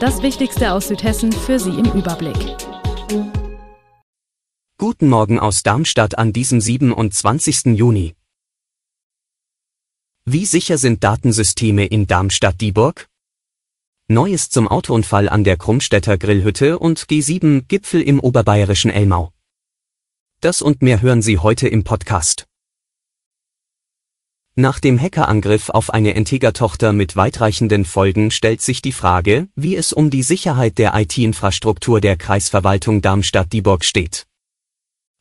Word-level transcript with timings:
Das 0.00 0.22
Wichtigste 0.22 0.72
aus 0.72 0.86
Südhessen 0.86 1.32
für 1.32 1.58
Sie 1.58 1.70
im 1.70 1.86
Überblick. 1.86 2.36
Guten 4.78 5.08
Morgen 5.08 5.40
aus 5.40 5.64
Darmstadt 5.64 6.16
an 6.16 6.32
diesem 6.32 6.60
27. 6.60 7.76
Juni. 7.76 8.14
Wie 10.24 10.46
sicher 10.46 10.78
sind 10.78 11.02
Datensysteme 11.02 11.84
in 11.84 12.06
Darmstadt-Dieburg? 12.06 13.08
Neues 14.06 14.50
zum 14.50 14.68
Autounfall 14.68 15.28
an 15.28 15.42
der 15.42 15.56
Krummstädter 15.56 16.16
Grillhütte 16.16 16.78
und 16.78 17.06
G7-Gipfel 17.06 18.00
im 18.00 18.20
oberbayerischen 18.20 18.92
Elmau. 18.92 19.32
Das 20.40 20.62
und 20.62 20.80
mehr 20.80 21.02
hören 21.02 21.22
Sie 21.22 21.38
heute 21.38 21.66
im 21.66 21.82
Podcast. 21.82 22.47
Nach 24.60 24.80
dem 24.80 25.00
Hackerangriff 25.00 25.70
auf 25.70 25.94
eine 25.94 26.14
Integer-Tochter 26.14 26.92
mit 26.92 27.14
weitreichenden 27.14 27.84
Folgen 27.84 28.32
stellt 28.32 28.60
sich 28.60 28.82
die 28.82 28.90
Frage, 28.90 29.46
wie 29.54 29.76
es 29.76 29.92
um 29.92 30.10
die 30.10 30.24
Sicherheit 30.24 30.78
der 30.78 30.96
IT-Infrastruktur 30.96 32.00
der 32.00 32.16
Kreisverwaltung 32.16 33.00
Darmstadt-Dieburg 33.00 33.84
steht. 33.84 34.26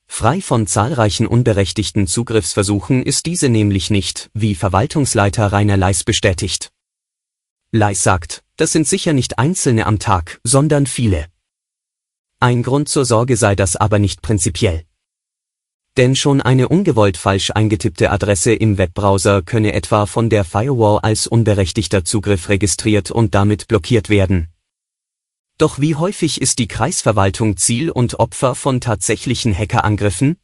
Frei 0.08 0.42
von 0.42 0.66
zahlreichen 0.66 1.28
unberechtigten 1.28 2.08
Zugriffsversuchen 2.08 3.03
ist 3.03 3.28
diese 3.28 3.48
nämlich 3.48 3.92
nicht, 3.92 4.31
wie 4.34 4.56
Verwaltungsleiter 4.56 5.52
Rainer 5.52 5.78
Leis 5.78 6.04
bestätigt. 6.04 6.72
Leis 7.72 8.02
sagt, 8.02 8.44
das 8.56 8.72
sind 8.72 8.88
sicher 8.88 9.14
nicht 9.14 9.38
Einzelne 9.38 9.86
am 9.86 10.00
Tag, 10.00 10.42
sondern 10.44 10.88
viele. 10.88 11.28
Ein 12.39 12.64
Grund 12.64 12.89
zur 12.89 13.06
Sorge 13.06 13.38
sei 13.38 13.56
das 13.56 13.76
aber 13.76 14.00
nicht 14.00 14.23
prinzipiell. 14.23 14.86
Denn 15.98 16.16
schon 16.16 16.42
eine 16.42 16.70
ungewollt 16.70 17.17
falsch 17.17 17.50
eingetippte 17.50 18.12
Adresse 18.12 18.53
im 18.53 18.78
Webbrowser 18.78 19.42
könne 19.42 19.73
etwa 19.73 20.06
von 20.06 20.30
der 20.30 20.44
Firewall 20.44 21.00
als 21.00 21.26
unberechtigter 21.26 22.06
Zugriff 22.06 22.50
registriert 22.50 23.09
und 23.09 23.34
damit 23.34 23.67
blockiert 23.67 24.08
werden. 24.08 24.50
Doch 25.58 25.80
wie 25.80 25.95
häufig 25.95 26.39
ist 26.39 26.59
die 26.59 26.67
Kreisverwaltung 26.67 27.58
Ziel 27.58 27.89
und 27.89 28.20
Opfer 28.20 28.54
von 28.54 28.80
tatsächlichen 28.80 29.58
Hackerangriffen? 29.58 30.38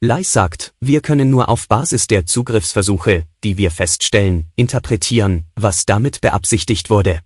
Leis 0.00 0.34
sagt, 0.34 0.74
wir 0.80 1.00
können 1.00 1.30
nur 1.30 1.48
auf 1.48 1.66
Basis 1.66 2.06
der 2.06 2.26
Zugriffsversuche, 2.26 3.24
die 3.44 3.56
wir 3.56 3.70
feststellen, 3.70 4.50
interpretieren, 4.54 5.44
was 5.54 5.86
damit 5.86 6.20
beabsichtigt 6.20 6.90
wurde. 6.90 7.20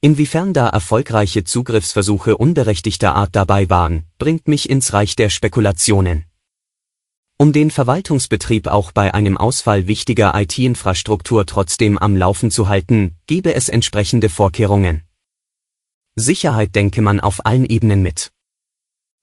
Inwiefern 0.00 0.54
da 0.54 0.68
erfolgreiche 0.68 1.42
Zugriffsversuche 1.42 2.36
unberechtigter 2.36 3.16
Art 3.16 3.34
dabei 3.34 3.68
waren, 3.68 4.04
bringt 4.18 4.46
mich 4.46 4.70
ins 4.70 4.92
Reich 4.92 5.16
der 5.16 5.28
Spekulationen. 5.28 6.24
Um 7.36 7.52
den 7.52 7.72
Verwaltungsbetrieb 7.72 8.68
auch 8.68 8.92
bei 8.92 9.12
einem 9.12 9.36
Ausfall 9.36 9.88
wichtiger 9.88 10.40
IT-Infrastruktur 10.40 11.46
trotzdem 11.46 11.98
am 11.98 12.16
Laufen 12.16 12.52
zu 12.52 12.68
halten, 12.68 13.16
gebe 13.26 13.54
es 13.54 13.68
entsprechende 13.68 14.28
Vorkehrungen. 14.28 15.02
Sicherheit 16.14 16.76
denke 16.76 17.02
man 17.02 17.18
auf 17.18 17.44
allen 17.44 17.64
Ebenen 17.64 18.00
mit. 18.00 18.30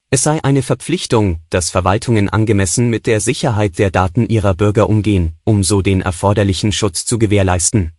Es 0.10 0.24
sei 0.24 0.44
eine 0.44 0.62
Verpflichtung, 0.62 1.40
dass 1.50 1.70
Verwaltungen 1.70 2.28
angemessen 2.28 2.90
mit 2.90 3.06
der 3.06 3.22
Sicherheit 3.22 3.80
der 3.80 3.92
Daten 3.92 4.28
ihrer 4.28 4.54
Bürger 4.54 4.90
umgehen, 4.90 5.36
um 5.46 5.64
so 5.64 5.82
den 5.82 6.02
erforderlichen 6.02 6.74
Schutz 6.74 7.06
zu 7.06 7.18
gewährleisten. 7.18 7.94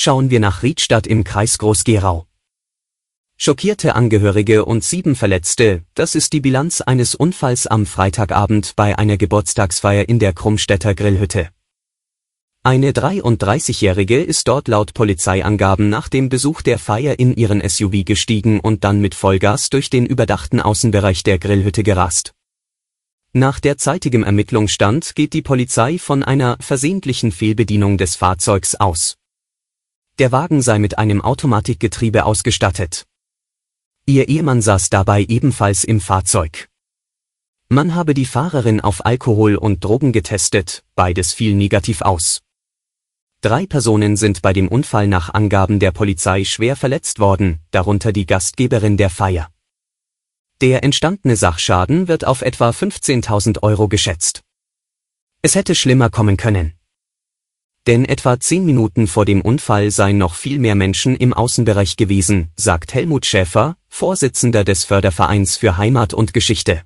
Schauen 0.00 0.30
wir 0.30 0.38
nach 0.38 0.62
Riedstadt 0.62 1.08
im 1.08 1.24
Kreis 1.24 1.58
Groß-Gerau. 1.58 2.28
Schockierte 3.36 3.96
Angehörige 3.96 4.64
und 4.64 4.84
sieben 4.84 5.16
Verletzte, 5.16 5.82
das 5.94 6.14
ist 6.14 6.32
die 6.32 6.40
Bilanz 6.40 6.80
eines 6.80 7.16
Unfalls 7.16 7.66
am 7.66 7.84
Freitagabend 7.84 8.76
bei 8.76 8.96
einer 8.96 9.16
Geburtstagsfeier 9.16 10.08
in 10.08 10.20
der 10.20 10.34
Krummstädter 10.34 10.94
Grillhütte. 10.94 11.48
Eine 12.62 12.92
33-Jährige 12.92 14.22
ist 14.22 14.46
dort 14.46 14.68
laut 14.68 14.94
Polizeiangaben 14.94 15.88
nach 15.88 16.08
dem 16.08 16.28
Besuch 16.28 16.62
der 16.62 16.78
Feier 16.78 17.18
in 17.18 17.34
ihren 17.34 17.68
SUV 17.68 18.04
gestiegen 18.04 18.60
und 18.60 18.84
dann 18.84 19.00
mit 19.00 19.16
Vollgas 19.16 19.68
durch 19.68 19.90
den 19.90 20.06
überdachten 20.06 20.60
Außenbereich 20.60 21.24
der 21.24 21.40
Grillhütte 21.40 21.82
gerast. 21.82 22.34
Nach 23.32 23.58
derzeitigem 23.58 24.22
Ermittlungsstand 24.22 25.16
geht 25.16 25.32
die 25.32 25.42
Polizei 25.42 25.98
von 25.98 26.22
einer 26.22 26.56
versehentlichen 26.60 27.32
Fehlbedienung 27.32 27.98
des 27.98 28.14
Fahrzeugs 28.14 28.76
aus. 28.76 29.17
Der 30.18 30.32
Wagen 30.32 30.62
sei 30.62 30.80
mit 30.80 30.98
einem 30.98 31.20
Automatikgetriebe 31.20 32.24
ausgestattet. 32.24 33.06
Ihr 34.04 34.28
Ehemann 34.28 34.60
saß 34.60 34.90
dabei 34.90 35.22
ebenfalls 35.22 35.84
im 35.84 36.00
Fahrzeug. 36.00 36.68
Man 37.68 37.94
habe 37.94 38.14
die 38.14 38.24
Fahrerin 38.24 38.80
auf 38.80 39.06
Alkohol 39.06 39.54
und 39.54 39.84
Drogen 39.84 40.10
getestet, 40.10 40.82
beides 40.96 41.34
fiel 41.34 41.54
negativ 41.54 42.02
aus. 42.02 42.40
Drei 43.42 43.66
Personen 43.66 44.16
sind 44.16 44.42
bei 44.42 44.52
dem 44.52 44.66
Unfall 44.66 45.06
nach 45.06 45.32
Angaben 45.32 45.78
der 45.78 45.92
Polizei 45.92 46.42
schwer 46.42 46.74
verletzt 46.74 47.20
worden, 47.20 47.60
darunter 47.70 48.10
die 48.10 48.26
Gastgeberin 48.26 48.96
der 48.96 49.10
Feier. 49.10 49.52
Der 50.60 50.82
entstandene 50.82 51.36
Sachschaden 51.36 52.08
wird 52.08 52.26
auf 52.26 52.42
etwa 52.42 52.70
15.000 52.70 53.62
Euro 53.62 53.86
geschätzt. 53.86 54.42
Es 55.42 55.54
hätte 55.54 55.76
schlimmer 55.76 56.10
kommen 56.10 56.36
können 56.36 56.77
denn 57.88 58.04
etwa 58.04 58.38
zehn 58.38 58.66
Minuten 58.66 59.06
vor 59.06 59.24
dem 59.24 59.40
Unfall 59.40 59.90
seien 59.90 60.18
noch 60.18 60.34
viel 60.34 60.58
mehr 60.58 60.74
Menschen 60.74 61.16
im 61.16 61.32
Außenbereich 61.32 61.96
gewesen, 61.96 62.50
sagt 62.54 62.92
Helmut 62.92 63.24
Schäfer, 63.24 63.78
Vorsitzender 63.88 64.62
des 64.62 64.84
Fördervereins 64.84 65.56
für 65.56 65.78
Heimat 65.78 66.12
und 66.12 66.34
Geschichte. 66.34 66.82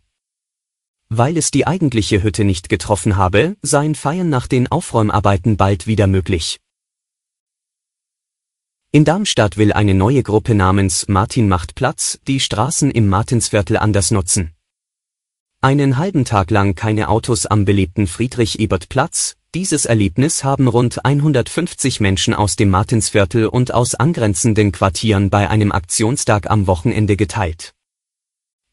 Weil 1.08 1.36
es 1.36 1.50
die 1.50 1.66
eigentliche 1.66 2.22
Hütte 2.22 2.44
nicht 2.44 2.68
getroffen 2.68 3.16
habe, 3.16 3.56
seien 3.62 3.96
Feiern 3.96 4.30
nach 4.30 4.46
den 4.46 4.68
Aufräumarbeiten 4.68 5.56
bald 5.56 5.88
wieder 5.88 6.06
möglich. 6.06 6.60
In 8.92 9.04
Darmstadt 9.04 9.56
will 9.56 9.72
eine 9.72 9.94
neue 9.94 10.22
Gruppe 10.22 10.54
namens 10.54 11.08
Martin 11.08 11.48
macht 11.48 11.74
Platz 11.74 12.20
die 12.28 12.38
Straßen 12.38 12.92
im 12.92 13.08
Martinsviertel 13.08 13.76
anders 13.76 14.12
nutzen. 14.12 14.52
Einen 15.60 15.96
halben 15.96 16.24
Tag 16.24 16.52
lang 16.52 16.76
keine 16.76 17.08
Autos 17.08 17.46
am 17.46 17.64
belebten 17.64 18.06
Friedrich-Ebert-Platz, 18.06 19.36
dieses 19.54 19.84
Erlebnis 19.84 20.44
haben 20.44 20.66
rund 20.66 21.04
150 21.04 22.00
Menschen 22.00 22.32
aus 22.32 22.56
dem 22.56 22.70
Martinsviertel 22.70 23.46
und 23.46 23.74
aus 23.74 23.94
angrenzenden 23.94 24.72
Quartieren 24.72 25.28
bei 25.28 25.50
einem 25.50 25.72
Aktionstag 25.72 26.50
am 26.50 26.66
Wochenende 26.66 27.16
geteilt. 27.16 27.74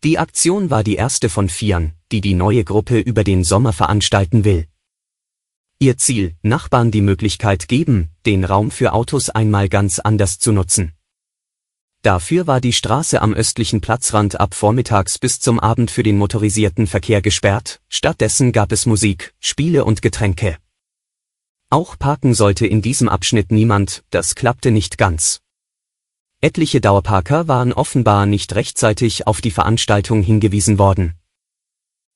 Die 0.06 0.18
Aktion 0.18 0.70
war 0.70 0.86
die 0.86 0.96
erste 0.96 1.28
von 1.28 1.50
vieren, 1.50 1.94
die 2.14 2.22
die 2.22 2.34
neue 2.34 2.64
Gruppe 2.64 3.00
über 3.00 3.26
den 3.26 3.44
Sommer 3.44 3.74
veranstalten 3.74 4.46
will. 4.46 4.68
Ihr 5.80 5.98
Ziel, 5.98 6.36
Nachbarn 6.42 6.92
die 6.92 7.02
Möglichkeit 7.02 7.68
geben, 7.68 8.10
den 8.26 8.46
Raum 8.46 8.72
für 8.72 8.94
Autos 8.94 9.30
einmal 9.30 9.68
ganz 9.68 10.00
anders 10.00 10.40
zu 10.40 10.54
nutzen. 10.54 10.94
Dafür 12.02 12.48
war 12.48 12.62
die 12.62 12.72
Straße 12.72 13.22
am 13.22 13.34
östlichen 13.34 13.82
Platzrand 13.82 14.40
ab 14.40 14.54
vormittags 14.54 15.20
bis 15.20 15.42
zum 15.42 15.60
Abend 15.60 15.92
für 15.92 16.04
den 16.04 16.18
motorisierten 16.18 16.88
Verkehr 16.88 17.22
gesperrt, 17.22 17.82
stattdessen 17.90 18.54
gab 18.54 18.72
es 18.72 18.86
Musik, 18.86 19.34
Spiele 19.42 19.84
und 19.84 20.02
Getränke. 20.02 20.58
Auch 21.72 22.00
parken 22.00 22.34
sollte 22.34 22.66
in 22.66 22.82
diesem 22.82 23.08
Abschnitt 23.08 23.52
niemand, 23.52 24.04
das 24.10 24.34
klappte 24.34 24.72
nicht 24.72 24.98
ganz. 24.98 25.42
Etliche 26.42 26.82
Dauerparker 26.82 27.48
waren 27.48 27.74
offenbar 27.74 28.26
nicht 28.26 28.56
rechtzeitig 28.56 29.28
auf 29.28 29.40
die 29.40 29.52
Veranstaltung 29.52 30.24
hingewiesen 30.24 30.80
worden. 30.80 31.14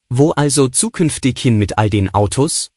Wo 0.09 0.31
also 0.31 0.69
zukünftig 0.69 1.37
hin 1.37 1.59
mit 1.59 1.77
all 1.77 1.91
den 1.91 2.11
Autos? 2.13 2.71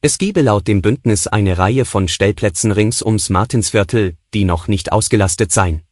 Es 0.00 0.16
gebe 0.16 0.40
laut 0.40 0.68
dem 0.68 0.80
Bündnis 0.80 1.26
eine 1.26 1.58
Reihe 1.58 1.84
von 1.84 2.08
Stellplätzen 2.08 2.72
rings 2.72 3.02
ums 3.02 3.28
Martinsviertel, 3.28 4.16
die 4.32 4.44
noch 4.44 4.68
nicht 4.68 4.90
ausgelastet 4.90 5.52
seien. 5.52 5.82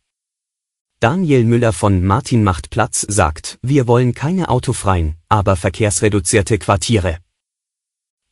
Daniel 1.01 1.45
Müller 1.45 1.73
von 1.75 2.03
Martin 2.03 2.45
macht 2.45 2.71
Platz 2.71 3.05
sagt, 3.09 3.59
wir 3.61 3.87
wollen 3.87 4.15
keine 4.15 4.49
autofreien, 4.49 5.17
aber 5.29 5.57
verkehrsreduzierte 5.57 6.59
Quartiere. 6.59 7.19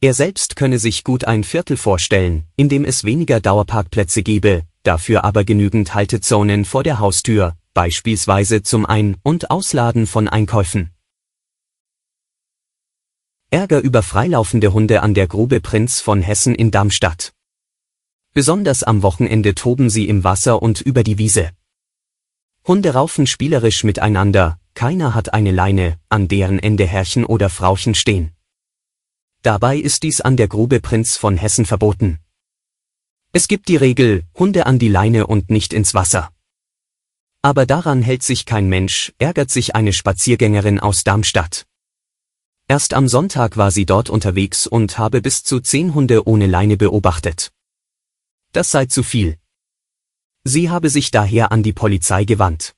Er 0.03 0.15
selbst 0.15 0.57
könne 0.57 0.79
sich 0.79 1.05
gut 1.05 1.27
ein 1.27 1.45
Viertel 1.45 1.77
vorstellen, 1.77 2.45
in 2.57 2.71
dem 2.71 2.87
es 2.87 3.05
weniger 3.05 3.39
Dauerparkplätze 3.39 4.23
gebe, 4.23 4.63
dafür 4.83 5.25
aber 5.25 5.45
genügend 5.45 5.93
Haltezonen 5.95 6.65
vor 6.65 6.83
der 6.83 7.01
Haustür, 7.01 7.55
beispielsweise 7.75 8.63
zum 8.63 8.87
Ein- 8.87 9.19
und 9.23 9.51
Ausladen 9.51 10.07
von 10.07 10.27
Einkäufen. 10.27 10.91
Ärger 13.51 13.81
über 13.81 14.03
freilaufende 14.03 14.73
Hunde 14.73 15.03
an 15.03 15.13
der 15.13 15.27
Grube 15.27 15.61
Prinz 15.61 16.01
von 16.01 16.23
Hessen 16.23 16.55
in 16.55 16.71
Darmstadt. 16.71 17.35
Besonders 18.33 18.83
am 18.83 19.03
Wochenende 19.03 19.55
toben 19.55 19.91
sie 19.91 20.09
im 20.09 20.25
Wasser 20.25 20.63
und 20.63 20.81
über 20.81 21.03
die 21.03 21.19
Wiese. 21.19 21.51
Hunde 22.67 22.95
raufen 22.95 23.27
spielerisch 23.27 23.85
miteinander, 23.85 24.59
keiner 24.73 25.15
hat 25.15 25.35
eine 25.35 25.51
Leine, 25.51 25.99
an 26.09 26.27
deren 26.27 26.59
Ende 26.59 26.87
Herrchen 26.87 27.27
oder 27.27 27.51
Frauchen 27.51 27.95
stehen. 27.95 28.33
Dabei 29.43 29.79
ist 29.79 30.03
dies 30.03 30.21
an 30.21 30.37
der 30.37 30.49
Grube 30.49 30.81
Prinz 30.81 31.17
von 31.17 31.39
Hessen 31.39 31.65
verboten. 31.65 32.19
Es 33.33 33.49
gibt 33.49 33.69
die 33.69 33.77
Regel, 33.77 34.25
Hunde 34.35 34.67
an 34.67 34.79
die 34.79 34.89
Leine 34.89 35.27
und 35.27 35.49
nicht 35.49 35.73
ins 35.73 35.95
Wasser. 35.95 36.31
Aber 37.41 37.65
daran 37.65 38.03
hält 38.03 38.23
sich 38.23 38.45
kein 38.45 38.69
Mensch, 38.69 39.15
ärgert 39.19 39.51
sich 39.51 39.75
eine 39.75 39.95
Spaziergängerin 39.95 40.79
aus 40.79 41.05
Darmstadt. 41.05 41.67
Erst 42.69 42.93
am 42.93 43.09
Sonntag 43.09 43.57
war 43.57 43.71
sie 43.71 43.87
dort 43.87 44.11
unterwegs 44.11 44.67
und 44.67 44.99
habe 44.99 45.23
bis 45.23 45.43
zu 45.43 45.61
zehn 45.61 45.95
Hunde 45.95 46.29
ohne 46.29 46.47
Leine 46.47 46.77
beobachtet. 46.77 47.51
Das 48.53 48.71
sei 48.71 48.87
zu 48.87 49.03
viel. 49.03 49.39
Sie 50.45 50.69
habe 50.69 50.91
sich 50.91 51.11
daher 51.11 51.51
an 51.51 51.63
die 51.63 51.73
Polizei 51.73 52.25
gewandt. 52.25 52.75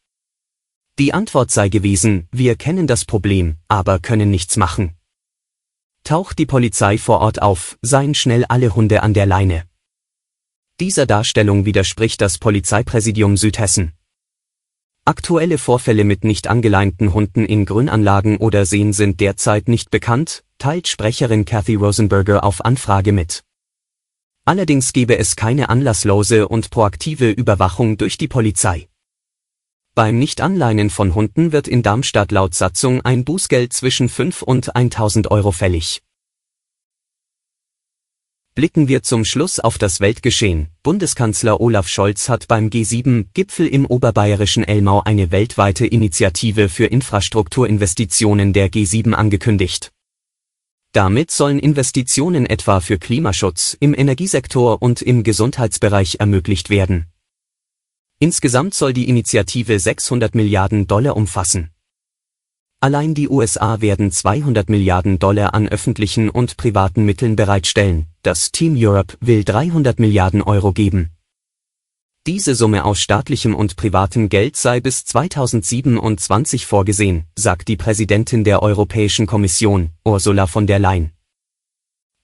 Die 0.98 1.12
Antwort 1.12 1.50
sei 1.50 1.68
gewesen, 1.68 2.28
wir 2.30 2.54
kennen 2.54 2.86
das 2.86 3.04
Problem, 3.04 3.56
aber 3.66 3.98
können 3.98 4.30
nichts 4.30 4.56
machen. 4.56 4.96
Taucht 6.04 6.38
die 6.40 6.46
Polizei 6.46 6.98
vor 6.98 7.20
Ort 7.20 7.40
auf, 7.40 7.78
seien 7.80 8.14
schnell 8.14 8.44
alle 8.46 8.74
Hunde 8.74 9.04
an 9.04 9.14
der 9.14 9.24
Leine. 9.24 9.64
Dieser 10.80 11.06
Darstellung 11.06 11.64
widerspricht 11.64 12.20
das 12.20 12.38
Polizeipräsidium 12.38 13.36
Südhessen. 13.36 13.92
Aktuelle 15.04 15.58
Vorfälle 15.58 16.02
mit 16.02 16.24
nicht 16.24 16.48
angeleinten 16.48 17.14
Hunden 17.14 17.44
in 17.44 17.66
Grünanlagen 17.66 18.36
oder 18.38 18.66
Seen 18.66 18.92
sind 18.92 19.20
derzeit 19.20 19.68
nicht 19.68 19.90
bekannt, 19.90 20.42
teilt 20.58 20.88
Sprecherin 20.88 21.44
Kathy 21.44 21.76
Rosenberger 21.76 22.42
auf 22.42 22.64
Anfrage 22.64 23.12
mit. 23.12 23.44
Allerdings 24.44 24.92
gebe 24.92 25.18
es 25.18 25.36
keine 25.36 25.68
anlasslose 25.68 26.48
und 26.48 26.70
proaktive 26.70 27.30
Überwachung 27.30 27.96
durch 27.96 28.18
die 28.18 28.28
Polizei. 28.28 28.88
Beim 29.94 30.18
Nicht-Anleinen 30.18 30.88
von 30.88 31.14
Hunden 31.14 31.52
wird 31.52 31.68
in 31.68 31.82
Darmstadt 31.82 32.32
laut 32.32 32.54
Satzung 32.54 33.02
ein 33.02 33.26
Bußgeld 33.26 33.74
zwischen 33.74 34.08
5 34.08 34.40
und 34.40 34.74
1000 34.74 35.30
Euro 35.30 35.52
fällig. 35.52 36.00
Blicken 38.54 38.88
wir 38.88 39.02
zum 39.02 39.26
Schluss 39.26 39.60
auf 39.60 39.76
das 39.76 40.00
Weltgeschehen. 40.00 40.68
Bundeskanzler 40.82 41.60
Olaf 41.60 41.88
Scholz 41.88 42.30
hat 42.30 42.48
beim 42.48 42.68
G7-Gipfel 42.68 43.66
im 43.66 43.84
oberbayerischen 43.84 44.64
Elmau 44.64 45.02
eine 45.02 45.30
weltweite 45.30 45.86
Initiative 45.86 46.70
für 46.70 46.86
Infrastrukturinvestitionen 46.86 48.54
der 48.54 48.70
G7 48.70 49.12
angekündigt. 49.12 49.92
Damit 50.92 51.30
sollen 51.30 51.58
Investitionen 51.58 52.46
etwa 52.46 52.80
für 52.80 52.96
Klimaschutz, 52.96 53.76
im 53.78 53.92
Energiesektor 53.92 54.80
und 54.80 55.02
im 55.02 55.22
Gesundheitsbereich 55.22 56.16
ermöglicht 56.18 56.70
werden. 56.70 57.11
Insgesamt 58.22 58.72
soll 58.72 58.92
die 58.92 59.08
Initiative 59.08 59.80
600 59.80 60.36
Milliarden 60.36 60.86
Dollar 60.86 61.16
umfassen. 61.16 61.70
Allein 62.78 63.14
die 63.14 63.28
USA 63.28 63.80
werden 63.80 64.12
200 64.12 64.70
Milliarden 64.70 65.18
Dollar 65.18 65.54
an 65.54 65.66
öffentlichen 65.66 66.30
und 66.30 66.56
privaten 66.56 67.04
Mitteln 67.04 67.34
bereitstellen, 67.34 68.06
das 68.22 68.52
Team 68.52 68.76
Europe 68.78 69.16
will 69.20 69.42
300 69.42 69.98
Milliarden 69.98 70.40
Euro 70.40 70.70
geben. 70.72 71.10
Diese 72.28 72.54
Summe 72.54 72.84
aus 72.84 73.00
staatlichem 73.00 73.56
und 73.56 73.74
privatem 73.74 74.28
Geld 74.28 74.54
sei 74.54 74.78
bis 74.78 75.04
2027 75.04 76.64
vorgesehen, 76.64 77.24
sagt 77.36 77.66
die 77.66 77.76
Präsidentin 77.76 78.44
der 78.44 78.62
Europäischen 78.62 79.26
Kommission, 79.26 79.90
Ursula 80.04 80.46
von 80.46 80.68
der 80.68 80.78
Leyen. 80.78 81.11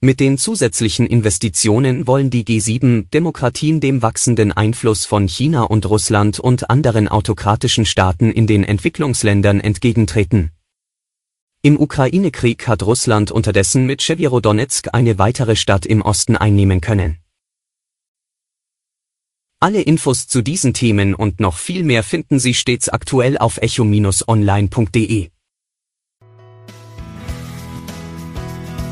Mit 0.00 0.20
den 0.20 0.38
zusätzlichen 0.38 1.08
Investitionen 1.08 2.06
wollen 2.06 2.30
die 2.30 2.44
G7-Demokratien 2.44 3.80
dem 3.80 4.00
wachsenden 4.00 4.52
Einfluss 4.52 5.04
von 5.04 5.26
China 5.26 5.64
und 5.64 5.86
Russland 5.86 6.38
und 6.38 6.70
anderen 6.70 7.08
autokratischen 7.08 7.84
Staaten 7.84 8.30
in 8.30 8.46
den 8.46 8.62
Entwicklungsländern 8.62 9.58
entgegentreten. 9.58 10.52
Im 11.62 11.80
Ukraine-Krieg 11.80 12.68
hat 12.68 12.84
Russland 12.84 13.32
unterdessen 13.32 13.86
mit 13.86 14.00
Chevierodonetsk 14.00 14.86
eine 14.92 15.18
weitere 15.18 15.56
Stadt 15.56 15.84
im 15.84 16.02
Osten 16.02 16.36
einnehmen 16.36 16.80
können. 16.80 17.18
Alle 19.58 19.82
Infos 19.82 20.28
zu 20.28 20.42
diesen 20.42 20.74
Themen 20.74 21.12
und 21.16 21.40
noch 21.40 21.56
viel 21.56 21.82
mehr 21.82 22.04
finden 22.04 22.38
Sie 22.38 22.54
stets 22.54 22.88
aktuell 22.88 23.36
auf 23.36 23.58
echo-online.de. 23.58 25.30